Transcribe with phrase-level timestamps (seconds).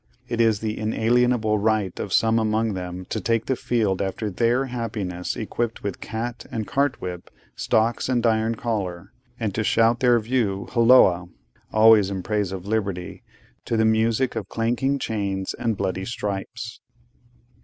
[0.27, 4.65] It is the Inalienable Right of some among them, to take the field after their
[4.65, 10.67] Happiness equipped with cat and cartwhip, stocks, and iron collar, and to shout their view
[10.71, 11.27] halloa!
[11.71, 13.21] (always in praise of Liberty)
[13.65, 16.81] to the music of clanking chains and bloody stripes.